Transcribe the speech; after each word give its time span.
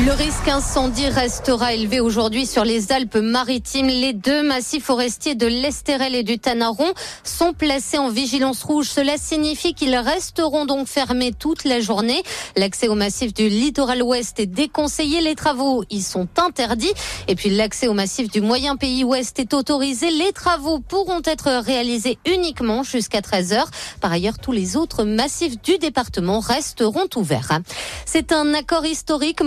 Le 0.00 0.10
risque 0.12 0.48
incendie 0.48 1.06
restera 1.06 1.74
élevé 1.74 2.00
aujourd'hui 2.00 2.46
sur 2.46 2.64
les 2.64 2.90
Alpes-Maritimes. 2.90 3.86
Les 3.86 4.12
deux 4.12 4.42
massifs 4.42 4.84
forestiers 4.84 5.36
de 5.36 5.46
l'Estérel 5.46 6.16
et 6.16 6.24
du 6.24 6.40
Tanaron 6.40 6.92
sont 7.22 7.52
placés 7.52 7.98
en 7.98 8.08
vigilance 8.08 8.64
rouge. 8.64 8.88
Cela 8.88 9.16
signifie 9.16 9.74
qu'ils 9.74 9.94
resteront 9.94 10.64
donc 10.64 10.88
fermés 10.88 11.32
toute 11.32 11.64
la 11.64 11.80
journée. 11.80 12.20
L'accès 12.56 12.88
au 12.88 12.96
massif 12.96 13.32
du 13.32 13.48
littoral 13.48 14.02
ouest 14.02 14.40
est 14.40 14.46
déconseillé. 14.46 15.20
Les 15.20 15.36
travaux 15.36 15.84
y 15.88 16.02
sont 16.02 16.26
interdits. 16.36 16.94
Et 17.28 17.36
puis 17.36 17.50
l'accès 17.50 17.86
au 17.86 17.94
massif 17.94 18.28
du 18.28 18.40
moyen 18.40 18.74
pays 18.76 19.04
ouest 19.04 19.38
est 19.38 19.54
autorisé. 19.54 20.10
Les 20.10 20.32
travaux 20.32 20.80
pourront 20.80 21.22
être 21.24 21.48
réalisés 21.64 22.18
uniquement 22.26 22.82
jusqu'à 22.82 23.22
13 23.22 23.52
heures. 23.52 23.70
Par 24.00 24.10
ailleurs, 24.10 24.38
tous 24.38 24.52
les 24.52 24.76
autres 24.76 25.04
massifs 25.04 25.62
du 25.62 25.78
département 25.78 26.40
resteront 26.40 27.08
ouverts. 27.14 27.60
C'est 28.04 28.32
un 28.32 28.52
accord 28.54 28.84
historique. 28.84 29.42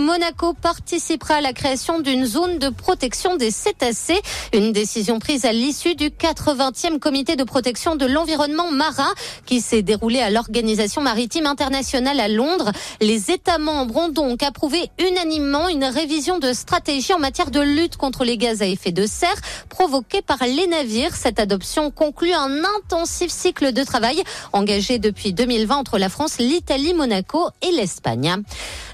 Participera 0.54 1.36
à 1.36 1.40
la 1.40 1.52
création 1.52 2.00
d'une 2.00 2.26
zone 2.26 2.58
de 2.58 2.68
protection 2.68 3.36
des 3.36 3.50
cétacés. 3.50 4.20
Une 4.52 4.72
décision 4.72 5.18
prise 5.18 5.44
à 5.44 5.52
l'issue 5.52 5.94
du 5.94 6.10
80e 6.10 6.98
comité 6.98 7.36
de 7.36 7.44
protection 7.44 7.96
de 7.96 8.06
l'environnement 8.06 8.70
marin 8.70 9.12
qui 9.44 9.60
s'est 9.60 9.82
déroulé 9.82 10.20
à 10.20 10.30
l'Organisation 10.30 11.02
maritime 11.02 11.46
internationale 11.46 12.20
à 12.20 12.28
Londres. 12.28 12.72
Les 13.00 13.30
États 13.30 13.58
membres 13.58 13.96
ont 13.96 14.08
donc 14.08 14.42
approuvé 14.42 14.90
unanimement 14.98 15.68
une 15.68 15.84
révision 15.84 16.38
de 16.38 16.52
stratégie 16.52 17.12
en 17.12 17.18
matière 17.18 17.50
de 17.50 17.60
lutte 17.60 17.96
contre 17.96 18.24
les 18.24 18.36
gaz 18.36 18.62
à 18.62 18.66
effet 18.66 18.92
de 18.92 19.06
serre 19.06 19.40
provoqués 19.68 20.22
par 20.22 20.38
les 20.44 20.66
navires. 20.66 21.14
Cette 21.14 21.38
adoption 21.38 21.90
conclut 21.90 22.32
un 22.32 22.62
intensif 22.78 23.30
cycle 23.30 23.72
de 23.72 23.84
travail 23.84 24.22
engagé 24.52 24.98
depuis 24.98 25.32
2020 25.32 25.76
entre 25.76 25.98
la 25.98 26.08
France, 26.08 26.38
l'Italie, 26.38 26.94
Monaco 26.94 27.48
et 27.62 27.70
l'Espagne. 27.72 28.42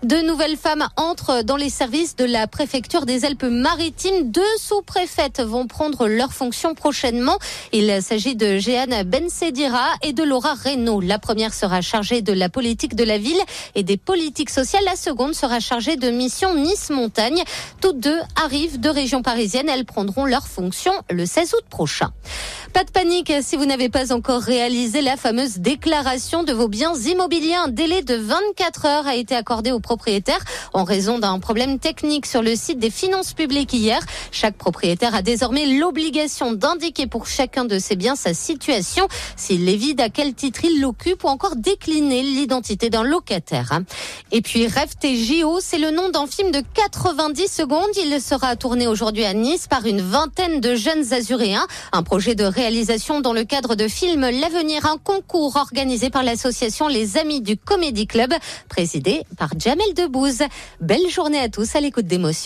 De 0.02 0.16
nouvelles 0.16 0.56
femmes 0.56 0.88
entrent 0.96 1.31
dans 1.40 1.56
les 1.56 1.70
services 1.70 2.14
de 2.16 2.24
la 2.24 2.46
préfecture 2.46 3.06
des 3.06 3.24
Alpes-Maritimes. 3.24 4.30
Deux 4.30 4.42
sous-préfètes 4.58 5.40
vont 5.40 5.66
prendre 5.66 6.06
leurs 6.06 6.34
fonctions 6.34 6.74
prochainement. 6.74 7.38
Il 7.72 8.02
s'agit 8.02 8.36
de 8.36 8.58
Jeanne 8.58 9.02
Bensedira 9.04 9.86
et 10.02 10.12
de 10.12 10.22
Laura 10.22 10.52
Reynaud. 10.52 11.00
La 11.00 11.18
première 11.18 11.54
sera 11.54 11.80
chargée 11.80 12.20
de 12.20 12.32
la 12.32 12.50
politique 12.50 12.94
de 12.94 13.04
la 13.04 13.16
ville 13.16 13.40
et 13.74 13.82
des 13.82 13.96
politiques 13.96 14.50
sociales. 14.50 14.84
La 14.84 14.96
seconde 14.96 15.34
sera 15.34 15.60
chargée 15.60 15.96
de 15.96 16.10
mission 16.10 16.54
Nice-Montagne. 16.54 17.42
Toutes 17.80 17.98
deux 17.98 18.20
arrivent 18.36 18.78
de 18.78 18.90
région 18.90 19.22
parisienne. 19.22 19.68
Elles 19.68 19.86
prendront 19.86 20.26
leurs 20.26 20.46
fonctions 20.46 20.94
le 21.10 21.24
16 21.24 21.54
août 21.54 21.64
prochain. 21.70 22.12
Pas 22.74 22.84
de 22.84 22.90
panique 22.90 23.32
si 23.42 23.56
vous 23.56 23.66
n'avez 23.66 23.88
pas 23.88 24.12
encore 24.12 24.42
réalisé 24.42 25.00
la 25.00 25.16
fameuse 25.16 25.58
déclaration 25.58 26.42
de 26.42 26.52
vos 26.52 26.68
biens 26.68 26.94
immobiliers. 26.94 27.54
Un 27.54 27.68
délai 27.68 28.02
de 28.02 28.16
24 28.16 28.86
heures 28.86 29.06
a 29.06 29.14
été 29.14 29.34
accordé 29.34 29.72
aux 29.72 29.80
propriétaires 29.80 30.44
en 30.72 30.84
raison 30.84 31.18
d'un 31.22 31.38
problème 31.38 31.78
technique 31.78 32.26
sur 32.26 32.42
le 32.42 32.56
site 32.56 32.80
des 32.80 32.90
finances 32.90 33.32
publiques 33.32 33.72
hier. 33.72 34.00
Chaque 34.32 34.56
propriétaire 34.56 35.14
a 35.14 35.22
désormais 35.22 35.66
l'obligation 35.66 36.52
d'indiquer 36.52 37.06
pour 37.06 37.28
chacun 37.28 37.64
de 37.64 37.78
ses 37.78 37.94
biens 37.94 38.16
sa 38.16 38.34
situation, 38.34 39.06
s'il 39.36 39.68
est 39.68 39.76
vide, 39.76 40.00
à 40.00 40.08
quel 40.08 40.34
titre 40.34 40.64
il 40.64 40.80
l'occupe 40.80 41.22
ou 41.22 41.28
encore 41.28 41.54
décliner 41.54 42.22
l'identité 42.22 42.90
d'un 42.90 43.04
locataire. 43.04 43.80
Et 44.32 44.42
puis 44.42 44.66
Rêve 44.66 44.96
TJO, 45.00 45.60
c'est 45.60 45.78
le 45.78 45.92
nom 45.92 46.08
d'un 46.10 46.26
film 46.26 46.50
de 46.50 46.62
90 46.74 47.46
secondes. 47.46 47.90
Il 48.04 48.20
sera 48.20 48.56
tourné 48.56 48.88
aujourd'hui 48.88 49.24
à 49.24 49.32
Nice 49.32 49.68
par 49.68 49.86
une 49.86 50.00
vingtaine 50.00 50.60
de 50.60 50.74
jeunes 50.74 51.12
azuréens. 51.12 51.66
Un 51.92 52.02
projet 52.02 52.34
de 52.34 52.44
réalisation 52.44 53.20
dans 53.20 53.32
le 53.32 53.44
cadre 53.44 53.76
de 53.76 53.86
film 53.86 54.22
L'avenir, 54.22 54.86
un 54.86 54.98
concours 54.98 55.54
organisé 55.54 56.10
par 56.10 56.24
l'association 56.24 56.88
Les 56.88 57.16
Amis 57.16 57.40
du 57.40 57.56
Comédie 57.56 58.08
Club, 58.08 58.34
présidé 58.68 59.22
par 59.38 59.50
Jamel 59.56 59.94
Debbouze. 59.94 60.42
Journée 61.12 61.38
à 61.38 61.48
tous 61.48 61.76
à 61.76 61.80
l'écoute 61.80 62.06
d'émotions. 62.06 62.40